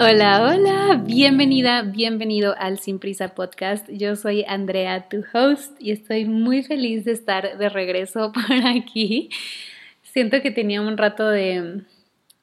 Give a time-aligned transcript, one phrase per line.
[0.00, 3.88] Hola, hola, bienvenida, bienvenido al Sin Prisa Podcast.
[3.90, 9.28] Yo soy Andrea, tu host, y estoy muy feliz de estar de regreso por aquí.
[10.04, 11.82] Siento que tenía un rato de,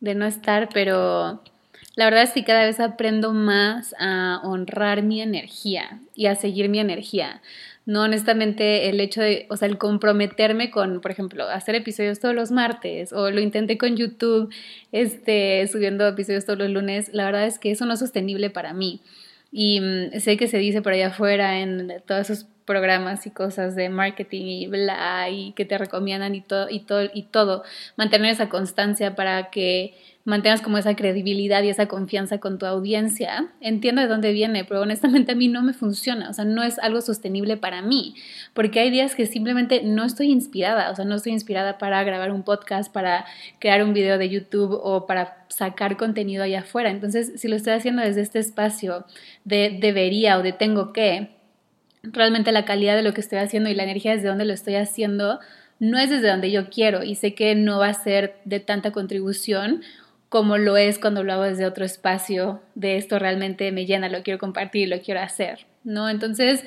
[0.01, 1.41] de no estar, pero
[1.95, 6.67] la verdad es que cada vez aprendo más a honrar mi energía y a seguir
[6.67, 7.41] mi energía.
[7.85, 12.33] No, honestamente, el hecho de, o sea, el comprometerme con, por ejemplo, hacer episodios todos
[12.33, 14.51] los martes, o lo intenté con YouTube,
[14.91, 18.73] este, subiendo episodios todos los lunes, la verdad es que eso no es sostenible para
[18.73, 19.01] mí.
[19.51, 23.75] Y mm, sé que se dice por allá afuera en todos esos programas y cosas
[23.75, 27.63] de marketing y bla, y que te recomiendan y todo, y todo, y todo,
[27.95, 33.53] mantener esa constancia para que mantengas como esa credibilidad y esa confianza con tu audiencia,
[33.61, 36.79] entiendo de dónde viene, pero honestamente a mí no me funciona, o sea, no es
[36.79, 38.15] algo sostenible para mí,
[38.55, 42.31] porque hay días que simplemente no estoy inspirada, o sea, no estoy inspirada para grabar
[42.31, 43.25] un podcast, para
[43.59, 46.89] crear un video de YouTube o para sacar contenido allá afuera.
[46.89, 49.05] Entonces, si lo estoy haciendo desde este espacio
[49.43, 51.29] de debería o de tengo que,
[52.11, 54.75] realmente la calidad de lo que estoy haciendo y la energía desde donde lo estoy
[54.75, 55.39] haciendo
[55.79, 58.91] no es desde donde yo quiero y sé que no va a ser de tanta
[58.91, 59.81] contribución
[60.29, 64.21] como lo es cuando lo hago desde otro espacio, de esto realmente me llena, lo
[64.23, 66.09] quiero compartir, lo quiero hacer, ¿no?
[66.09, 66.65] Entonces,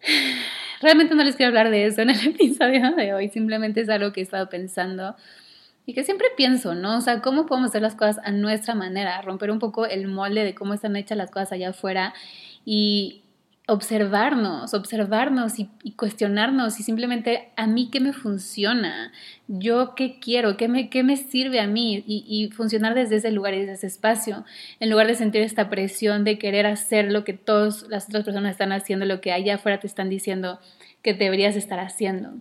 [0.80, 4.12] realmente no les quiero hablar de eso en el episodio de hoy, simplemente es algo
[4.12, 5.16] que he estado pensando
[5.86, 6.98] y que siempre pienso, ¿no?
[6.98, 9.20] O sea, ¿cómo podemos hacer las cosas a nuestra manera?
[9.22, 12.14] Romper un poco el molde de cómo están hechas las cosas allá afuera
[12.64, 13.23] y
[13.66, 19.10] observarnos, observarnos y, cuestionarnos y simplemente a mí qué me funciona,
[19.48, 23.30] yo qué quiero, qué me, qué me sirve a mí y, y, funcionar desde ese
[23.30, 24.44] lugar y desde ese espacio,
[24.80, 28.52] en lugar de sentir esta presión de querer hacer lo que todas las otras personas
[28.52, 30.60] están haciendo, lo que allá afuera te están diciendo
[31.02, 32.34] que deberías estar haciendo.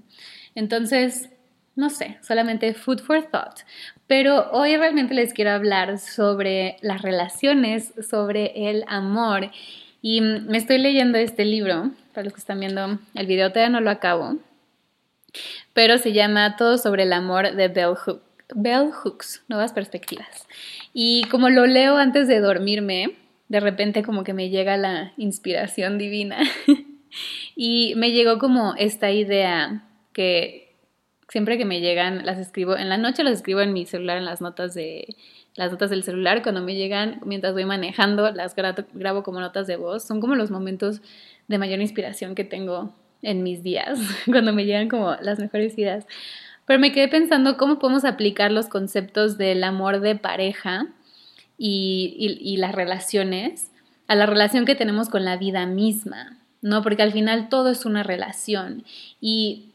[0.56, 1.30] Entonces,
[1.76, 3.60] no sé, solamente food for thought.
[4.08, 9.52] Pero hoy realmente les quiero hablar sobre las relaciones, sobre el amor
[10.06, 13.80] y me estoy leyendo este libro, para los que están viendo el video, todavía no
[13.80, 14.36] lo acabo,
[15.72, 17.94] pero se llama Todo sobre el amor de Bell,
[18.54, 20.46] Bell Hooks, Nuevas Perspectivas.
[20.94, 23.16] Y como lo leo antes de dormirme,
[23.48, 26.38] de repente como que me llega la inspiración divina
[27.56, 30.76] y me llegó como esta idea que
[31.30, 34.26] siempre que me llegan las escribo, en la noche las escribo en mi celular en
[34.26, 35.16] las notas de
[35.56, 39.76] las notas del celular, cuando me llegan mientras voy manejando, las grabo, como notas de
[39.76, 40.04] voz.
[40.04, 41.02] Son como los momentos
[41.48, 46.06] de mayor inspiración que tengo en mis días, cuando me llegan como las mejores ideas.
[46.66, 50.88] Pero me quedé pensando cómo podemos aplicar los conceptos del amor de pareja
[51.58, 53.72] y, y las relaciones
[54.08, 56.82] a la relación que tenemos con la vida misma, ¿no?
[56.82, 58.84] Porque al final todo es una relación
[59.22, 59.73] y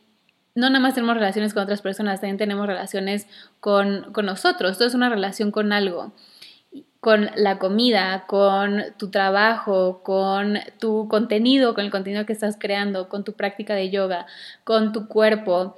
[0.59, 3.29] no nada más tenemos relaciones con otras personas, también tenemos relaciones
[3.61, 4.77] con, nosotros.
[4.77, 6.13] Todo es una relación con algo
[6.99, 13.09] con la comida, con tu trabajo, con tu contenido, con el contenido que estás creando,
[13.09, 14.27] con tu práctica de yoga,
[14.65, 15.77] con tu cuerpo,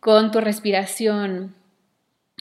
[0.00, 1.54] con tu respiración,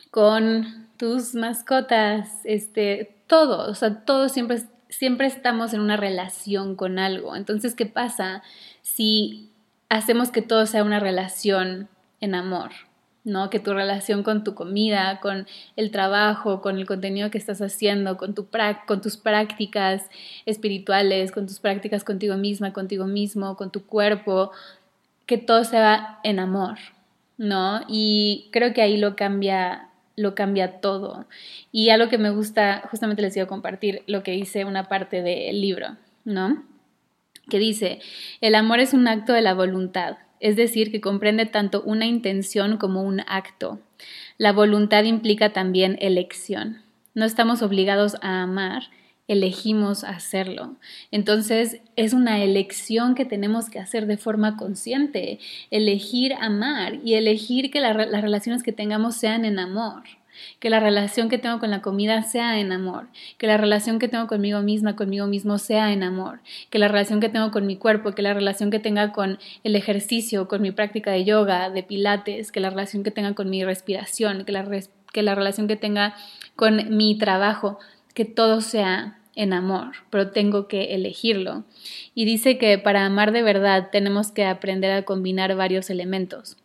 [0.10, 7.00] con tus mascotas, este, todo, o sea, todo siempre, siempre estamos en una relación con
[7.00, 7.36] algo.
[7.36, 8.42] Entonces, ¿qué pasa
[8.84, 9.53] si
[9.96, 11.88] hacemos que todo sea una relación
[12.20, 12.72] en amor,
[13.24, 13.50] ¿no?
[13.50, 18.18] Que tu relación con tu comida, con el trabajo, con el contenido que estás haciendo,
[18.18, 18.48] con, tu
[18.88, 20.04] con tus prácticas
[20.46, 24.52] espirituales, con tus prácticas contigo misma, contigo mismo, con tu cuerpo,
[25.26, 26.78] que todo sea en amor,
[27.38, 27.82] ¿no?
[27.88, 31.26] Y creo que ahí lo cambia lo cambia todo.
[31.72, 35.24] Y algo que me gusta, justamente les iba a compartir lo que hice una parte
[35.24, 36.64] del libro, ¿no?
[37.50, 38.00] Que dice,
[38.42, 42.78] el amor es un acto de la voluntad, es decir, que comprende tanto una intención
[42.78, 43.80] como un acto.
[44.38, 46.82] La voluntad implica también elección.
[47.14, 48.84] No estamos obligados a amar,
[49.28, 50.76] elegimos hacerlo.
[51.12, 55.40] Entonces es una elección que tenemos que hacer de forma consciente,
[55.72, 60.04] elegir amar y elegir que las relaciones que tengamos sean en amor
[60.60, 64.08] que la relación que tengo con la comida sea en amor, que la relación que
[64.08, 66.40] tengo conmigo misma, conmigo mismo sea en amor,
[66.70, 69.76] que la relación que tengo con mi cuerpo, que la relación que tenga con el
[69.76, 73.64] ejercicio, con mi práctica de yoga, de pilates, que la relación que tenga con mi
[73.64, 74.66] respiración, que la,
[75.12, 76.16] que la relación que tenga
[76.56, 77.80] con mi trabajo,
[78.14, 81.64] que todo sea en amor, pero tengo que elegirlo.
[82.14, 86.58] Y dice que para amar de verdad tenemos que aprender a combinar varios elementos.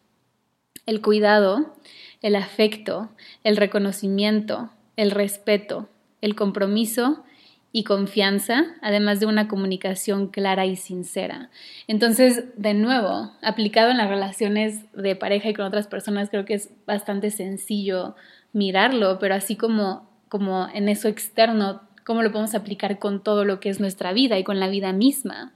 [0.86, 1.74] El cuidado,
[2.22, 3.10] el afecto,
[3.44, 5.88] el reconocimiento, el respeto,
[6.20, 7.24] el compromiso
[7.70, 11.50] y confianza, además de una comunicación clara y sincera.
[11.86, 16.54] Entonces, de nuevo, aplicado en las relaciones de pareja y con otras personas, creo que
[16.54, 18.16] es bastante sencillo
[18.52, 23.60] mirarlo, pero así como, como en eso externo cómo lo podemos aplicar con todo lo
[23.60, 25.52] que es nuestra vida y con la vida misma,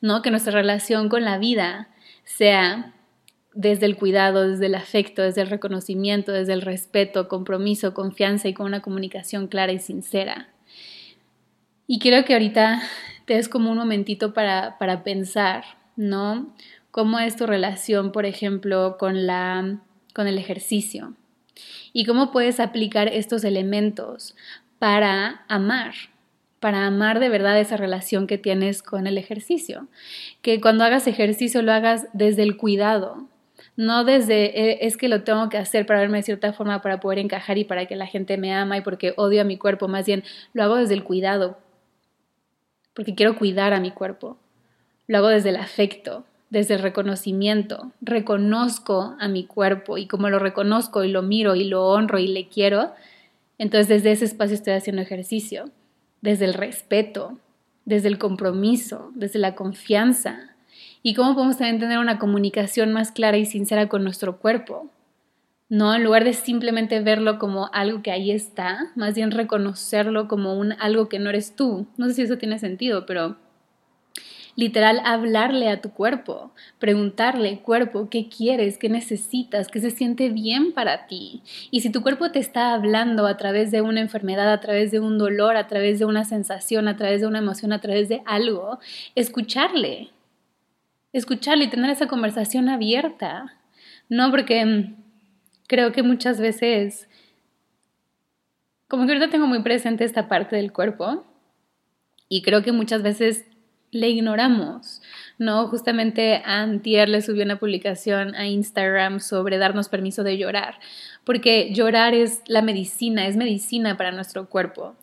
[0.00, 0.20] ¿no?
[0.20, 1.88] Que nuestra relación con la vida
[2.24, 2.92] sea
[3.54, 8.54] desde el cuidado, desde el afecto, desde el reconocimiento, desde el respeto, compromiso, confianza y
[8.54, 10.48] con una comunicación clara y sincera.
[11.86, 12.82] Y quiero que ahorita
[13.26, 15.64] te des como un momentito para, para pensar,
[15.96, 16.54] ¿no?
[16.90, 19.80] ¿Cómo es tu relación, por ejemplo, con, la,
[20.14, 21.14] con el ejercicio?
[21.92, 24.34] ¿Y cómo puedes aplicar estos elementos
[24.78, 25.94] para amar?
[26.62, 29.88] para amar de verdad esa relación que tienes con el ejercicio.
[30.42, 33.26] Que cuando hagas ejercicio lo hagas desde el cuidado,
[33.76, 37.00] no desde eh, es que lo tengo que hacer para verme de cierta forma para
[37.00, 39.88] poder encajar y para que la gente me ama y porque odio a mi cuerpo,
[39.88, 41.58] más bien lo hago desde el cuidado,
[42.94, 44.36] porque quiero cuidar a mi cuerpo.
[45.06, 47.92] Lo hago desde el afecto, desde el reconocimiento.
[48.02, 52.28] Reconozco a mi cuerpo y como lo reconozco y lo miro y lo honro y
[52.28, 52.92] le quiero,
[53.58, 55.70] entonces desde ese espacio estoy haciendo ejercicio,
[56.20, 57.38] desde el respeto,
[57.84, 60.51] desde el compromiso, desde la confianza.
[61.02, 64.90] Y cómo podemos también tener una comunicación más clara y sincera con nuestro cuerpo.
[65.68, 70.54] No, en lugar de simplemente verlo como algo que ahí está, más bien reconocerlo como
[70.54, 71.86] un algo que no eres tú.
[71.96, 73.38] No sé si eso tiene sentido, pero
[74.54, 78.78] literal hablarle a tu cuerpo, preguntarle, cuerpo, ¿qué quieres?
[78.78, 79.68] ¿Qué necesitas?
[79.68, 81.42] ¿Qué se siente bien para ti?
[81.70, 85.00] Y si tu cuerpo te está hablando a través de una enfermedad, a través de
[85.00, 88.22] un dolor, a través de una sensación, a través de una emoción, a través de
[88.26, 88.78] algo,
[89.14, 90.10] escucharle.
[91.12, 93.54] Escucharle y tener esa conversación abierta.
[94.08, 94.96] No, porque mm,
[95.66, 97.08] creo que muchas veces,
[98.88, 101.24] como que ahorita tengo muy presente esta parte del cuerpo
[102.28, 103.44] y creo que muchas veces
[103.92, 105.02] le ignoramos.
[105.38, 110.78] No, justamente Antier le subió una publicación a Instagram sobre darnos permiso de llorar,
[111.24, 114.96] porque llorar es la medicina, es medicina para nuestro cuerpo.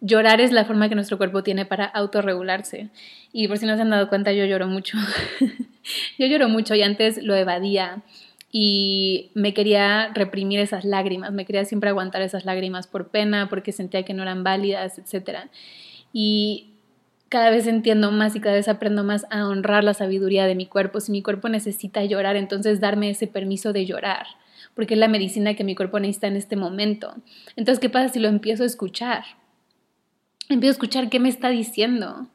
[0.00, 2.88] Llorar es la forma que nuestro cuerpo tiene para autorregularse.
[3.32, 4.96] Y por si no se han dado cuenta, yo lloro mucho.
[6.18, 8.02] yo lloro mucho y antes lo evadía
[8.52, 13.72] y me quería reprimir esas lágrimas, me quería siempre aguantar esas lágrimas por pena, porque
[13.72, 15.50] sentía que no eran válidas, etc.
[16.12, 16.70] Y
[17.28, 20.66] cada vez entiendo más y cada vez aprendo más a honrar la sabiduría de mi
[20.66, 21.00] cuerpo.
[21.00, 24.26] Si mi cuerpo necesita llorar, entonces darme ese permiso de llorar,
[24.74, 27.14] porque es la medicina que mi cuerpo necesita en este momento.
[27.54, 29.22] Entonces, ¿qué pasa si lo empiezo a escuchar?
[30.50, 32.26] Empiezo a escuchar qué me está diciendo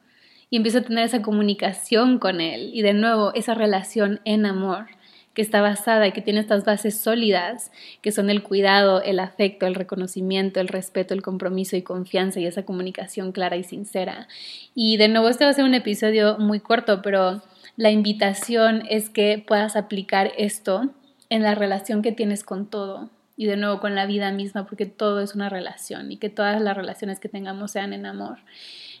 [0.48, 4.86] y empiezo a tener esa comunicación con él y de nuevo esa relación en amor
[5.34, 7.70] que está basada y que tiene estas bases sólidas,
[8.00, 12.46] que son el cuidado, el afecto, el reconocimiento, el respeto, el compromiso y confianza y
[12.46, 14.28] esa comunicación clara y sincera.
[14.74, 17.42] Y de nuevo, este va a ser un episodio muy corto, pero
[17.76, 20.88] la invitación es que puedas aplicar esto
[21.28, 24.86] en la relación que tienes con todo y de nuevo con la vida misma, porque
[24.86, 28.38] todo es una relación y que todas las relaciones que tengamos sean en amor.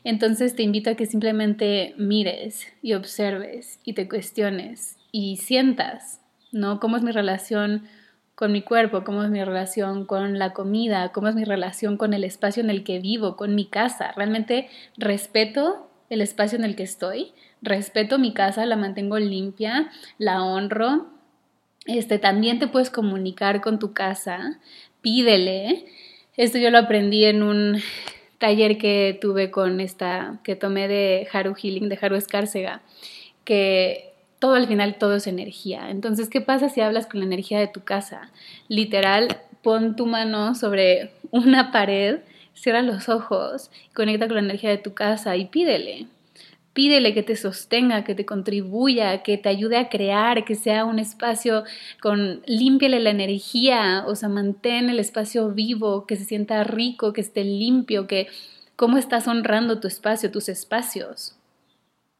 [0.04, 6.20] Entonces te invito a que simplemente mires y observes y te cuestiones y sientas
[6.56, 6.80] ¿no?
[6.80, 7.82] ¿Cómo es mi relación
[8.34, 9.04] con mi cuerpo?
[9.04, 11.10] ¿Cómo es mi relación con la comida?
[11.12, 14.12] ¿Cómo es mi relación con el espacio en el que vivo, con mi casa?
[14.16, 17.32] ¿Realmente respeto el espacio en el que estoy?
[17.62, 18.66] ¿Respeto mi casa?
[18.66, 19.90] ¿La mantengo limpia?
[20.18, 21.06] ¿La honro?
[21.86, 24.58] Este, también te puedes comunicar con tu casa,
[25.00, 25.86] pídele.
[26.36, 27.80] Esto yo lo aprendí en un
[28.38, 32.82] taller que tuve con esta, que tomé de Haru Healing, de Haru Escárcega,
[33.44, 35.90] que todo al final, todo es energía.
[35.90, 38.30] Entonces, ¿qué pasa si hablas con la energía de tu casa?
[38.68, 39.28] Literal,
[39.62, 42.18] pon tu mano sobre una pared,
[42.54, 46.06] cierra los ojos, conecta con la energía de tu casa y pídele.
[46.76, 51.00] Pídele que te sostenga, que te contribuya, que te ayude a crear, que sea un
[51.00, 51.64] espacio
[52.00, 57.22] con límpiale la energía, o sea, mantén el espacio vivo, que se sienta rico, que
[57.22, 58.28] esté limpio, que
[58.76, 61.36] cómo estás honrando tu espacio, tus espacios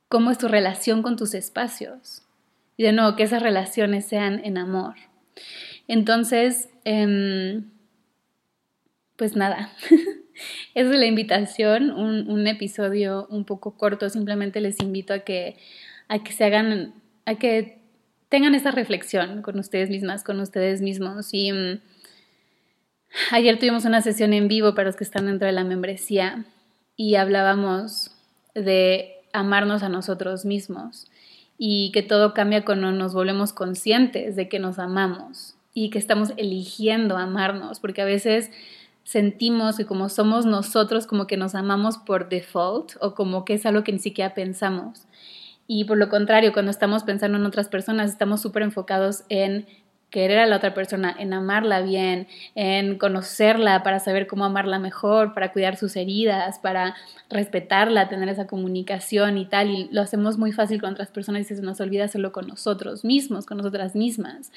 [0.08, 2.22] cómo es tu relación con tus espacios.
[2.76, 4.94] Y de nuevo, que esas relaciones sean en amor.
[5.88, 7.70] Entonces, em,
[9.16, 9.72] pues nada,
[10.74, 15.56] es la invitación, un, episodio un poco corto, simplemente les invito a que,
[16.08, 17.78] a que se hagan, a que
[18.28, 21.28] tengan esa reflexión con ustedes mismas, con ustedes mismos.
[21.32, 21.80] Em,
[23.30, 26.44] ayer tuvimos una sesión en vivo para los que están dentro de la membresía
[26.96, 28.10] y hablábamos
[28.54, 31.10] de amarnos a nosotros mismos
[31.58, 36.32] y que todo cambia cuando nos volvemos conscientes de que nos amamos y que estamos
[36.36, 38.50] eligiendo amarnos, porque a veces
[39.06, 43.64] sentimos que como somos nosotros como que nos amamos por default o como que es
[43.64, 45.06] algo que ni siquiera pensamos.
[45.68, 49.66] Y por lo contrario, cuando estamos pensando en otras personas, estamos súper enfocados en
[50.10, 55.34] querer a la otra persona, en amarla bien, en conocerla para saber cómo amarla mejor,
[55.34, 56.96] para cuidar sus heridas, para
[57.30, 59.70] respetarla, tener esa comunicación y tal.
[59.70, 63.04] Y lo hacemos muy fácil con otras personas y se nos olvida hacerlo con nosotros
[63.04, 64.50] mismos, con nosotras mismas.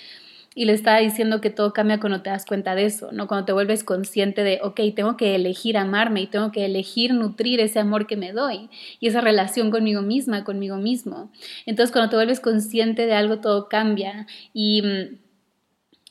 [0.56, 3.28] Y le estaba diciendo que todo cambia cuando te das cuenta de eso, ¿no?
[3.28, 7.60] Cuando te vuelves consciente de, ok, tengo que elegir amarme y tengo que elegir nutrir
[7.60, 11.32] ese amor que me doy y esa relación conmigo misma, conmigo mismo.
[11.66, 14.26] Entonces, cuando te vuelves consciente de algo, todo cambia.
[14.54, 15.18] Y mm,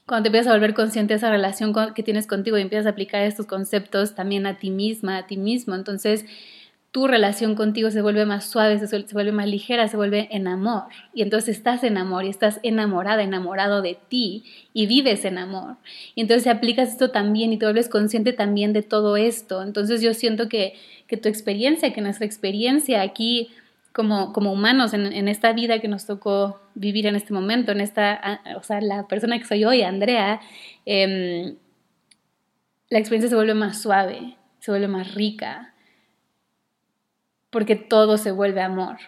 [0.07, 2.91] cuando te empiezas a volver consciente de esa relación que tienes contigo y empiezas a
[2.91, 6.25] aplicar estos conceptos también a ti misma, a ti mismo, entonces
[6.91, 10.85] tu relación contigo se vuelve más suave, se, vuelve más ligera, se vuelve en amor.
[11.13, 15.77] Y entonces estás en amor y estás enamorada, enamorado de ti y vives en amor.
[16.15, 19.63] Y entonces aplicas esto también y te vuelves consciente también de todo esto.
[19.63, 20.75] Entonces yo siento que,
[21.07, 23.51] que tu experiencia, que nuestra experiencia aquí
[23.93, 27.81] como, como humanos en, en, esta vida que nos tocó vivir en este momento, en
[27.81, 30.41] esta, o sea, la persona que soy hoy, Andrea,
[30.87, 31.57] em,
[32.91, 35.75] la experiencia se vuelve más suave, se vuelve más rica
[37.51, 38.99] porque todo se vuelve amor.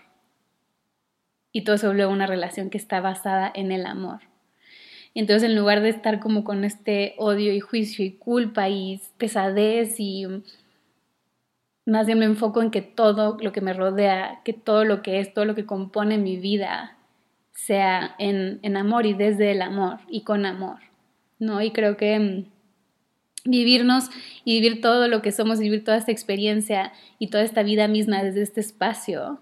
[1.52, 4.20] Y todo se vuelve una relación que está basada en el amor.
[5.14, 9.98] Entonces, en lugar de estar como con este odio y juicio y culpa y pesadez
[9.98, 10.26] y
[11.84, 15.18] más bien me enfoco en que todo lo que me rodea, que todo lo que
[15.18, 16.96] es, todo lo que compone mi vida
[17.52, 20.78] sea en, en amor y desde el amor y con amor,
[21.40, 21.60] ¿no?
[21.60, 22.44] Y creo que mm,
[23.44, 24.10] vivirnos
[24.44, 28.22] y vivir todo lo que somos, vivir toda esta experiencia y toda esta vida misma
[28.22, 29.40] desde este espacio,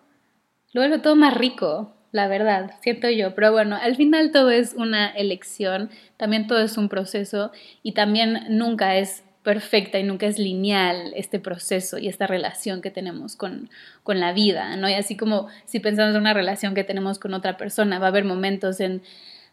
[0.72, 3.34] lo vuelve todo más rico, la verdad, siento yo.
[3.34, 7.52] Pero bueno, al final todo es una elección, también todo es un proceso
[7.82, 12.90] y también nunca es perfecta y nunca es lineal este proceso y esta relación que
[12.90, 13.70] tenemos con,
[14.02, 14.88] con la vida, ¿no?
[14.90, 18.08] Y así como si pensamos en una relación que tenemos con otra persona, va a
[18.10, 19.02] haber momentos en,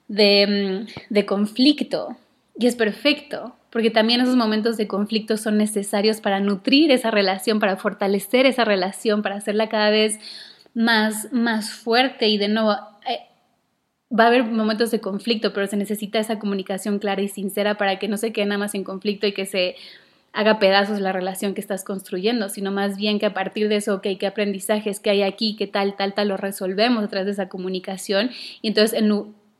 [0.09, 2.17] de, mm, de conflicto
[2.57, 7.59] y es perfecto, porque también esos momentos de conflicto son necesarios para nutrir esa relación,
[7.59, 10.19] para fortalecer esa relación, para hacerla cada vez
[10.73, 12.73] más, más fuerte y de nuevo...
[13.09, 13.19] Eh,
[14.17, 17.99] va a haber momentos de conflicto, pero se necesita esa comunicación clara y sincera para
[17.99, 19.75] que no se quede nada más en conflicto y que se
[20.31, 23.95] haga pedazos la relación que estás construyendo, sino más bien que a partir de eso,
[23.95, 27.31] ok, qué aprendizajes que hay aquí, qué tal, tal, tal, lo resolvemos a través de
[27.31, 28.31] esa comunicación.
[28.61, 29.01] Y entonces,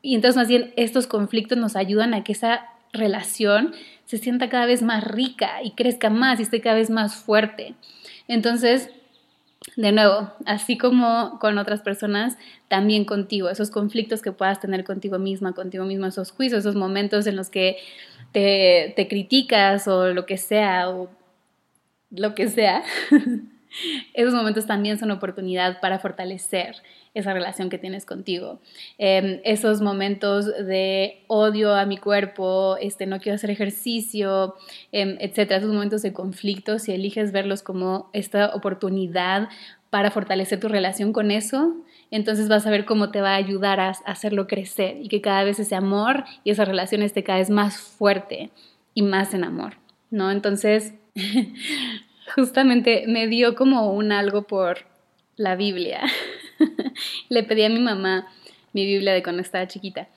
[0.02, 3.74] y entonces más bien estos conflictos nos ayudan a que esa relación
[4.04, 7.74] se sienta cada vez más rica y crezca más y esté cada vez más fuerte.
[8.28, 8.90] Entonces,
[9.74, 12.36] de nuevo, así como con otras personas,
[12.68, 17.26] también contigo, esos conflictos que puedas tener contigo misma, contigo mismo, esos juicios, esos momentos
[17.26, 17.76] en los que
[18.32, 21.10] te, te criticas o lo que sea, o
[22.10, 22.84] lo que sea,
[24.14, 26.76] esos momentos también son oportunidad para fortalecer
[27.14, 28.60] esa relación que tienes contigo.
[28.98, 34.54] Em, esos momentos de odio a mi cuerpo, este, no quiero hacer ejercicio,
[34.92, 39.48] eh, etcétera, esos momentos de conflicto, si eliges verlos como esta oportunidad
[39.88, 41.74] para fortalecer tu relación con eso,
[42.10, 45.42] entonces vas a ver cómo te va a ayudar a, hacerlo crecer y que cada
[45.44, 48.50] vez ese amor y esa relación esté cada vez más fuerte
[48.92, 49.74] y más en amor,
[50.10, 50.30] ¿no?
[50.30, 50.92] Entonces,
[52.34, 54.78] justamente me dio como un algo por
[55.36, 56.02] la Biblia.
[57.28, 58.28] le pedí a mi mamá
[58.72, 60.08] mi Biblia de cuando estaba chiquita.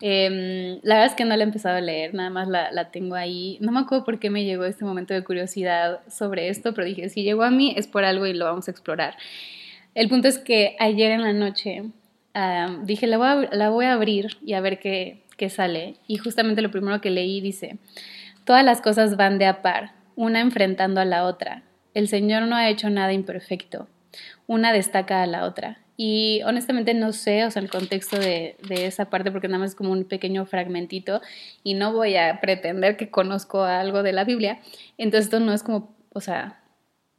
[0.00, 2.90] Em, la verdad es que no la he empezado a leer, nada más la, la,
[2.90, 3.58] tengo ahí.
[3.60, 7.08] No me acuerdo por qué me llegó este momento de curiosidad sobre esto, pero dije,
[7.08, 9.16] si llegó a mí es por algo y lo vamos a explorar.
[9.94, 11.84] El punto es que ayer en la noche
[12.82, 15.94] dije, la voy, a, la voy a abrir y a ver qué, qué sale.
[16.06, 17.78] Y justamente lo primero que leí dice,
[18.44, 21.62] todas las cosas van de a par, una enfrentando a la otra.
[21.94, 23.88] El Señor no ha hecho nada imperfecto.
[24.46, 25.78] Una destaca a la otra.
[25.96, 29.70] Y honestamente no sé, o sea, el contexto de, de, esa parte, porque nada más
[29.70, 31.20] es como un pequeño fragmentito
[31.62, 34.60] y no voy a pretender que conozco algo de la Biblia.
[34.98, 36.64] Entonces esto no es como, o sea,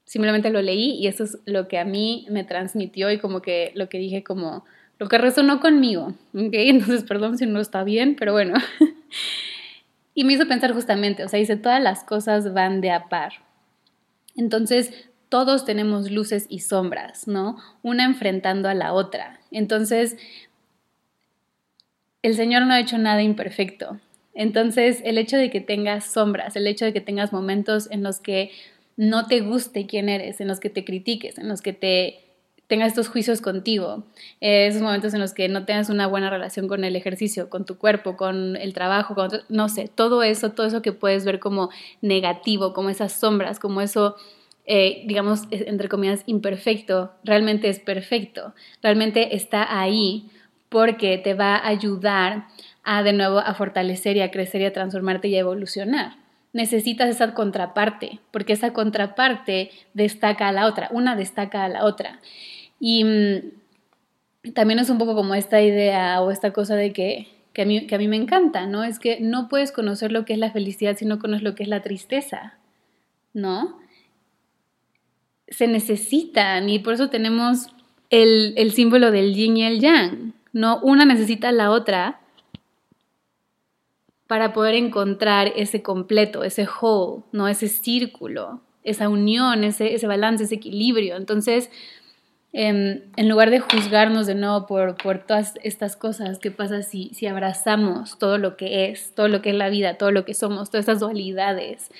[0.05, 3.71] simplemente lo leí y eso es lo que a mí me transmitió y como que
[3.75, 4.65] lo que dije como,
[4.99, 6.53] lo que resonó conmigo, ¿ok?
[6.53, 8.55] Entonces perdón si no está bien, pero bueno.
[10.15, 13.33] y me hizo pensar justamente, o sea, dice, todas las cosas van de a par.
[14.35, 17.57] Entonces, todos tenemos luces y sombras, ¿no?
[17.83, 19.41] Una enfrentando a la otra.
[19.51, 20.17] Entonces,
[22.21, 23.99] el Señor no ha hecho nada imperfecto.
[24.33, 28.19] Entonces, el hecho de que tengas sombras, el hecho de que tengas momentos en los
[28.19, 28.51] que
[28.97, 32.24] no te guste quién eres, en los que te critiques, en los que te
[32.67, 34.03] tengas estos juicios contigo,
[34.39, 37.77] esos momentos en los que no tengas una buena relación con el ejercicio, con tu
[37.77, 41.69] cuerpo, con el trabajo, con, no sé, todo eso, todo eso que puedes ver como
[42.01, 44.15] negativo, como esas sombras, como eso
[44.67, 50.27] eh, digamos, entre comillas, imperfecto, realmente es perfecto, realmente está ahí
[50.69, 52.47] porque te va a ayudar
[52.83, 56.24] a de nuevo a fortalecer y a crecer y a transformarte y a evolucionar.
[56.55, 62.21] Necesitas esa contraparte, porque esa contraparte destaca a la otra, una destaca a la otra.
[62.79, 67.63] Y mm, también es un poco como esta idea o esta cosa de que, que,
[67.63, 68.85] a mí, que a mí me encanta, ¿no?
[68.85, 71.63] Es que no puedes conocer lo que es la felicidad si no conoces lo que
[71.63, 72.57] es la tristeza,
[73.33, 73.77] ¿no?
[75.49, 77.67] Se necesitan y por eso tenemos
[78.09, 80.79] el, el símbolo del yin y el yang, ¿no?
[80.79, 82.21] Una necesita la otra
[84.27, 87.47] para poder encontrar ese completo, ese whole, ¿no?
[87.47, 91.15] ese círculo, esa unión, ese, ese balance, ese equilibrio.
[91.15, 91.69] Entonces,
[92.53, 97.11] em, en lugar de juzgarnos de nuevo por, por todas estas cosas, ¿qué pasa si,
[97.13, 100.33] si abrazamos todo lo que es, todo lo que es la vida, todo lo que
[100.33, 101.91] somos, todas estas dualidades?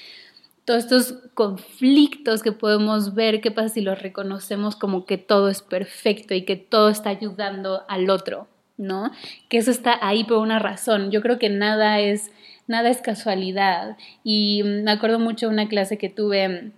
[0.66, 5.62] todos estos conflictos que podemos ver, qué pasa si los reconocemos como que todo es
[5.62, 9.12] perfecto y que todo está ayudando al otro, ¿no?
[9.50, 11.12] Que eso está ahí por una razón.
[11.12, 12.32] Yo creo que nada es,
[12.68, 13.98] nada es casualidad.
[14.24, 16.72] Y me acuerdo mucho de una clase que tuve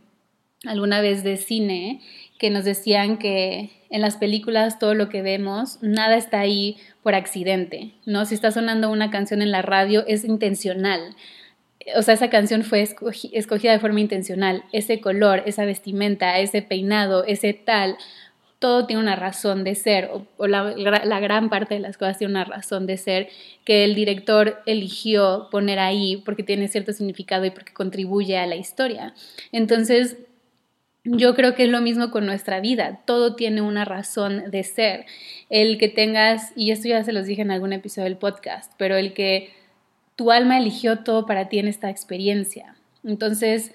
[0.65, 2.01] alguna vez de cine
[2.37, 7.15] que nos decían que en las películas todo lo que vemos, nada está ahí por
[7.15, 8.25] accidente, ¿no?
[8.25, 11.15] Si está sonando una canción en la radio es intencional.
[11.95, 14.63] O sea, esa canción fue escogida de forma intencional.
[14.73, 17.97] Ese color, esa vestimenta, ese peinado, ese tal,
[18.59, 22.43] todo tiene una razón de ser, o, la, gran parte de las cosas tiene una
[22.43, 23.29] razón de ser
[23.65, 28.55] que el director eligió poner ahí porque tiene cierto significado y porque contribuye a la
[28.55, 29.13] historia.
[29.51, 30.17] Entonces,
[31.03, 35.05] yo creo que es lo mismo con nuestra vida, todo tiene una razón de ser.
[35.49, 38.95] El que tengas, y esto ya se los dije en algún episodio del podcast, pero
[38.95, 39.51] el que
[40.15, 42.75] tu alma eligió todo para ti en esta experiencia.
[43.03, 43.71] Entonces,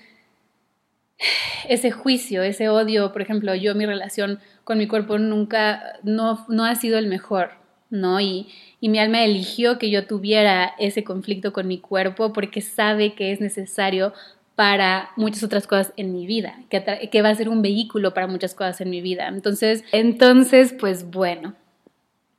[1.69, 6.65] ese juicio, ese odio, por ejemplo, yo mi relación con mi cuerpo nunca, no, no
[6.65, 7.51] ha sido el mejor,
[7.91, 8.21] ¿no?
[8.21, 8.49] Y,
[8.81, 13.33] y, mi alma eligió que yo tuviera ese conflicto con mi cuerpo porque sabe que
[13.33, 14.13] es necesario
[14.55, 18.27] para muchas otras cosas en mi vida, que, que va a ser un vehículo para
[18.27, 19.29] muchas cosas en mi vida.
[19.29, 21.55] Entonces, entonces, pues bueno,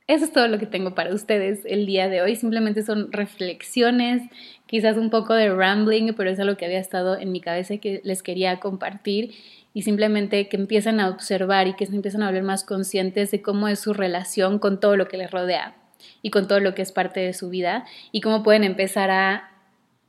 [0.06, 2.36] eso es todo lo que tengo para ustedes el día de hoy.
[2.36, 4.22] Simplemente son reflexiones,
[4.66, 7.78] quizás un poco de rambling, pero es algo que había estado en mi cabeza y
[7.78, 9.34] que les quería compartir
[9.72, 13.40] y simplemente que empiezan a observar y que se empiezan a volver más conscientes de
[13.40, 15.74] cómo es su relación con todo lo que les rodea
[16.20, 19.50] y con todo lo que es parte de su vida y cómo pueden empezar a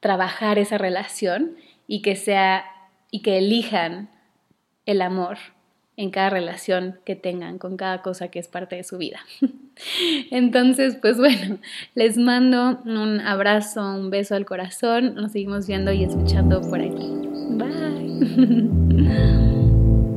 [0.01, 1.55] trabajar esa relación
[1.87, 2.65] y que sea
[3.11, 4.09] y que elijan
[4.85, 5.37] el amor
[5.97, 9.19] en cada relación que tengan con cada cosa que es parte de su vida.
[10.31, 11.59] Entonces, pues bueno,
[11.93, 15.15] les mando un abrazo, un beso al corazón.
[15.15, 17.11] Nos seguimos viendo y escuchando por aquí.
[17.51, 19.51] Bye.